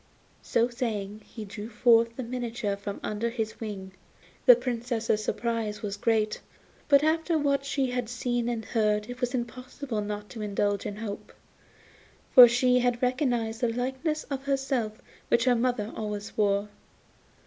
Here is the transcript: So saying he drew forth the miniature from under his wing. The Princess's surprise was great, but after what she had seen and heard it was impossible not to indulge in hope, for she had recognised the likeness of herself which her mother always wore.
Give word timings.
So 0.41 0.67
saying 0.67 1.21
he 1.25 1.45
drew 1.45 1.69
forth 1.69 2.15
the 2.15 2.23
miniature 2.23 2.75
from 2.75 2.99
under 3.03 3.29
his 3.29 3.59
wing. 3.59 3.91
The 4.47 4.55
Princess's 4.55 5.23
surprise 5.23 5.83
was 5.83 5.95
great, 5.95 6.41
but 6.89 7.03
after 7.03 7.37
what 7.37 7.65
she 7.65 7.91
had 7.91 8.09
seen 8.09 8.49
and 8.49 8.65
heard 8.65 9.11
it 9.11 9.21
was 9.21 9.35
impossible 9.35 10.01
not 10.01 10.27
to 10.31 10.41
indulge 10.41 10.87
in 10.87 10.95
hope, 10.95 11.31
for 12.33 12.47
she 12.47 12.79
had 12.79 13.03
recognised 13.03 13.61
the 13.61 13.71
likeness 13.71 14.23
of 14.23 14.45
herself 14.45 14.99
which 15.27 15.43
her 15.45 15.53
mother 15.55 15.93
always 15.95 16.35
wore. 16.35 16.69